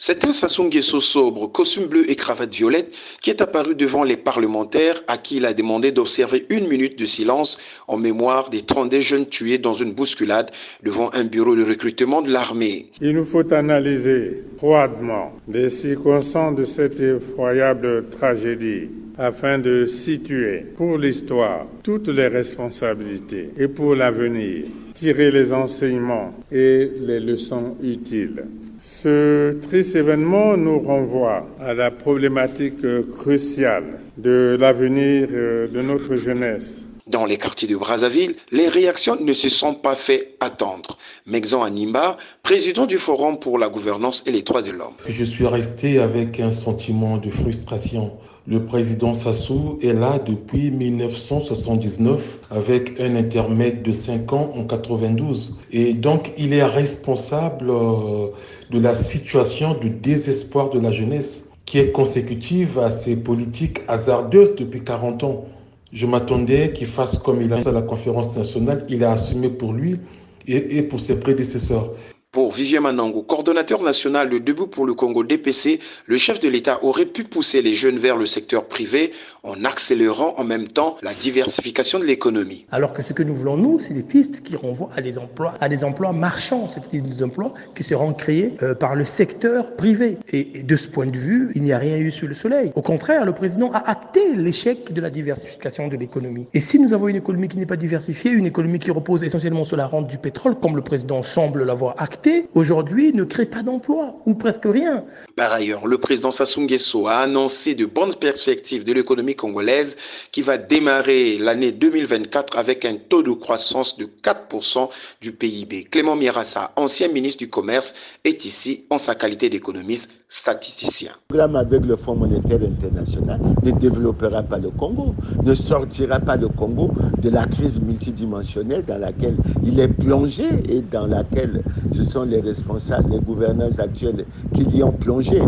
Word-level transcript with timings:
C'est 0.00 0.24
un 0.24 0.32
Sassou 0.32 0.62
Nguesso 0.62 1.00
sobre, 1.00 1.50
costume 1.50 1.86
bleu 1.86 2.08
et 2.08 2.14
cravate 2.14 2.54
violette, 2.54 2.94
qui 3.20 3.30
est 3.30 3.40
apparu 3.40 3.74
devant 3.74 4.04
les 4.04 4.16
parlementaires 4.16 5.02
à 5.08 5.18
qui 5.18 5.38
il 5.38 5.44
a 5.44 5.52
demandé 5.52 5.90
d'observer 5.90 6.46
une 6.50 6.68
minute 6.68 6.96
de 6.96 7.04
silence 7.04 7.58
en 7.88 7.96
mémoire 7.96 8.48
des 8.48 8.62
32 8.62 9.00
jeunes 9.00 9.26
tués 9.26 9.58
dans 9.58 9.74
une 9.74 9.90
bousculade 9.90 10.52
devant 10.84 11.10
un 11.14 11.24
bureau 11.24 11.56
de 11.56 11.64
recrutement 11.64 12.22
de 12.22 12.30
l'armée. 12.30 12.92
Il 13.00 13.14
nous 13.14 13.24
faut 13.24 13.52
analyser 13.52 14.44
froidement 14.56 15.32
les 15.48 15.68
circonstances 15.68 16.54
de 16.54 16.64
cette 16.64 17.00
effroyable 17.00 18.08
tragédie 18.08 18.90
afin 19.18 19.58
de 19.58 19.84
situer 19.86 20.64
pour 20.76 20.96
l'histoire 20.96 21.66
toutes 21.82 22.06
les 22.06 22.28
responsabilités 22.28 23.50
et 23.58 23.66
pour 23.66 23.96
l'avenir 23.96 24.66
tirer 24.94 25.32
les 25.32 25.52
enseignements 25.52 26.34
et 26.52 26.88
les 27.00 27.18
leçons 27.18 27.76
utiles. 27.82 28.44
Ce 28.80 29.52
triste 29.60 29.96
événement 29.96 30.56
nous 30.56 30.78
renvoie 30.78 31.46
à 31.60 31.74
la 31.74 31.90
problématique 31.90 32.76
cruciale 33.10 34.00
de 34.16 34.56
l'avenir 34.58 35.28
de 35.28 35.82
notre 35.82 36.14
jeunesse. 36.14 36.84
Dans 37.08 37.24
les 37.24 37.38
quartiers 37.38 37.66
de 37.66 37.74
Brazzaville, 37.74 38.36
les 38.52 38.68
réactions 38.68 39.16
ne 39.18 39.32
se 39.32 39.48
sont 39.48 39.74
pas 39.74 39.96
fait 39.96 40.36
attendre. 40.40 40.98
Mexon 41.26 41.62
Animba, 41.62 42.18
président 42.42 42.86
du 42.86 42.98
Forum 42.98 43.38
pour 43.38 43.58
la 43.58 43.68
gouvernance 43.68 44.22
et 44.26 44.30
les 44.30 44.42
droits 44.42 44.62
de 44.62 44.70
l'homme. 44.70 44.94
Je 45.08 45.24
suis 45.24 45.46
resté 45.46 45.98
avec 45.98 46.38
un 46.38 46.50
sentiment 46.50 47.16
de 47.16 47.30
frustration 47.30 48.12
le 48.48 48.64
président 48.64 49.12
Sassou 49.12 49.78
est 49.82 49.92
là 49.92 50.18
depuis 50.18 50.70
1979 50.70 52.38
avec 52.50 52.98
un 52.98 53.14
intermède 53.14 53.82
de 53.82 53.92
5 53.92 54.32
ans 54.32 54.52
en 54.56 54.64
92. 54.64 55.58
Et 55.70 55.92
donc, 55.92 56.32
il 56.38 56.54
est 56.54 56.64
responsable 56.64 57.68
euh, 57.68 58.28
de 58.70 58.80
la 58.80 58.94
situation 58.94 59.74
de 59.74 59.88
désespoir 59.88 60.70
de 60.70 60.80
la 60.80 60.90
jeunesse 60.90 61.44
qui 61.66 61.78
est 61.78 61.92
consécutive 61.92 62.78
à 62.78 62.90
ces 62.90 63.16
politiques 63.16 63.80
hasardeuses 63.86 64.56
depuis 64.56 64.82
40 64.82 65.24
ans. 65.24 65.44
Je 65.92 66.06
m'attendais 66.06 66.72
qu'il 66.72 66.86
fasse 66.86 67.18
comme 67.18 67.42
il 67.42 67.52
a 67.52 67.58
fait 67.58 67.68
à 67.68 67.72
la 67.72 67.82
conférence 67.82 68.34
nationale, 68.34 68.86
il 68.88 69.04
a 69.04 69.12
assumé 69.12 69.50
pour 69.50 69.74
lui 69.74 70.00
et 70.46 70.80
pour 70.80 71.00
ses 71.00 71.20
prédécesseurs. 71.20 71.90
Pour 72.38 72.52
Vivien 72.52 72.80
Manango, 72.80 73.22
coordonnateur 73.22 73.82
national 73.82 74.30
de 74.30 74.38
Debout 74.38 74.68
pour 74.68 74.86
le 74.86 74.94
Congo 74.94 75.24
DPC, 75.24 75.80
le 76.06 76.16
chef 76.18 76.38
de 76.38 76.48
l'État 76.48 76.78
aurait 76.84 77.04
pu 77.04 77.24
pousser 77.24 77.62
les 77.62 77.74
jeunes 77.74 77.98
vers 77.98 78.16
le 78.16 78.26
secteur 78.26 78.66
privé 78.66 79.10
en 79.42 79.64
accélérant 79.64 80.34
en 80.36 80.44
même 80.44 80.68
temps 80.68 80.98
la 81.02 81.14
diversification 81.14 81.98
de 81.98 82.04
l'économie. 82.04 82.64
Alors 82.70 82.92
que 82.92 83.02
ce 83.02 83.12
que 83.12 83.24
nous 83.24 83.34
voulons, 83.34 83.56
nous, 83.56 83.80
c'est 83.80 83.92
des 83.92 84.04
pistes 84.04 84.44
qui 84.44 84.54
renvoient 84.54 84.90
à 84.94 85.00
des 85.00 85.18
emplois, 85.18 85.54
à 85.60 85.68
des 85.68 85.82
emplois 85.82 86.12
marchands, 86.12 86.68
c'est-à-dire 86.68 87.02
des 87.02 87.24
emplois 87.24 87.52
qui 87.74 87.82
seront 87.82 88.12
créés 88.12 88.54
euh, 88.62 88.72
par 88.72 88.94
le 88.94 89.04
secteur 89.04 89.74
privé. 89.74 90.16
Et, 90.30 90.60
et, 90.60 90.62
de 90.62 90.76
ce 90.76 90.86
point 90.86 91.06
de 91.06 91.18
vue, 91.18 91.50
il 91.56 91.64
n'y 91.64 91.72
a 91.72 91.78
rien 91.78 91.96
eu 91.96 92.12
sur 92.12 92.28
le 92.28 92.34
soleil. 92.34 92.70
Au 92.76 92.82
contraire, 92.82 93.24
le 93.24 93.32
président 93.32 93.72
a 93.72 93.90
acté 93.90 94.20
l'échec 94.36 94.92
de 94.92 95.00
la 95.00 95.10
diversification 95.10 95.88
de 95.88 95.96
l'économie. 95.96 96.46
Et 96.54 96.60
si 96.60 96.78
nous 96.78 96.94
avons 96.94 97.08
une 97.08 97.16
économie 97.16 97.48
qui 97.48 97.56
n'est 97.56 97.66
pas 97.66 97.76
diversifiée, 97.76 98.30
une 98.30 98.46
économie 98.46 98.78
qui 98.78 98.92
repose 98.92 99.24
essentiellement 99.24 99.64
sur 99.64 99.76
la 99.76 99.88
rente 99.88 100.06
du 100.06 100.18
pétrole, 100.18 100.54
comme 100.54 100.76
le 100.76 100.82
président 100.82 101.24
semble 101.24 101.64
l'avoir 101.64 101.96
acté, 101.98 102.27
aujourd'hui 102.54 103.12
ne 103.12 103.24
crée 103.24 103.46
pas 103.46 103.62
d'emploi 103.62 104.20
ou 104.26 104.34
presque 104.34 104.64
rien. 104.64 105.04
Par 105.36 105.52
ailleurs, 105.52 105.86
le 105.86 105.98
président 105.98 106.30
Sassou 106.30 106.62
Nguesso 106.62 107.06
a 107.06 107.18
annoncé 107.18 107.74
de 107.74 107.86
bonnes 107.86 108.14
perspectives 108.14 108.84
de 108.84 108.92
l'économie 108.92 109.36
congolaise 109.36 109.96
qui 110.32 110.42
va 110.42 110.58
démarrer 110.58 111.38
l'année 111.38 111.72
2024 111.72 112.56
avec 112.56 112.84
un 112.84 112.96
taux 112.96 113.22
de 113.22 113.32
croissance 113.32 113.96
de 113.96 114.06
4% 114.22 114.88
du 115.20 115.32
PIB. 115.32 115.84
Clément 115.84 116.16
Mirassa, 116.16 116.72
ancien 116.76 117.08
ministre 117.08 117.38
du 117.38 117.50
Commerce, 117.50 117.94
est 118.24 118.44
ici 118.44 118.84
en 118.90 118.98
sa 118.98 119.14
qualité 119.14 119.48
d'économiste 119.48 120.10
statisticien. 120.28 121.12
Le 121.30 121.34
programme 121.34 121.56
avec 121.56 121.86
le 121.86 121.96
Fonds 121.96 122.14
monétaire 122.14 122.60
international 122.62 123.40
ne 123.62 123.70
développera 123.70 124.42
pas 124.42 124.58
le 124.58 124.70
Congo, 124.70 125.14
ne 125.42 125.54
sortira 125.54 126.20
pas 126.20 126.36
le 126.36 126.48
Congo 126.48 126.90
de 127.22 127.30
la 127.30 127.46
crise 127.46 127.80
multidimensionnelle 127.80 128.84
dans 128.86 128.98
laquelle 128.98 129.36
il 129.64 129.80
est 129.80 129.88
plongé 129.88 130.44
et 130.68 130.82
dans 130.82 131.06
laquelle 131.06 131.62
ce 131.94 132.04
sont 132.04 132.24
les 132.24 132.40
responsables, 132.40 133.10
les 133.12 133.20
gouverneurs 133.20 133.80
actuels 133.80 134.26
qui 134.54 134.64
y 134.64 134.82
ont 134.82 134.92
plongé. 134.92 135.40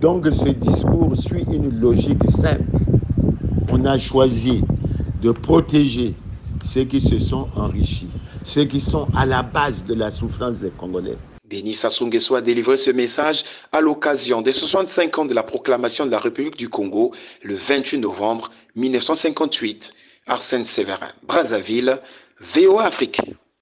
Donc 0.00 0.26
ce 0.26 0.48
discours 0.48 1.16
suit 1.16 1.44
une 1.52 1.78
logique 1.78 2.28
simple. 2.30 2.64
On 3.72 3.84
a 3.84 3.96
choisi 3.98 4.64
de 5.22 5.30
protéger 5.30 6.16
ceux 6.64 6.84
qui 6.84 7.00
se 7.00 7.18
sont 7.18 7.46
enrichis, 7.54 8.10
ceux 8.44 8.64
qui 8.64 8.80
sont 8.80 9.06
à 9.14 9.24
la 9.24 9.42
base 9.42 9.84
de 9.84 9.94
la 9.94 10.10
souffrance 10.10 10.60
des 10.60 10.70
Congolais. 10.70 11.16
Béni 11.50 11.74
Sassou 11.74 12.08
a 12.36 12.40
délivré 12.40 12.76
ce 12.76 12.90
message 12.90 13.42
à 13.72 13.80
l'occasion 13.80 14.40
des 14.40 14.52
65 14.52 15.18
ans 15.18 15.24
de 15.24 15.34
la 15.34 15.42
proclamation 15.42 16.06
de 16.06 16.12
la 16.12 16.20
République 16.20 16.56
du 16.56 16.68
Congo 16.68 17.10
le 17.42 17.56
28 17.56 17.98
novembre 17.98 18.52
1958. 18.76 19.92
Arsène 20.28 20.64
Séverin, 20.64 21.10
Brazzaville, 21.24 21.98
VOA 22.40 22.84
Afrique. 22.84 23.20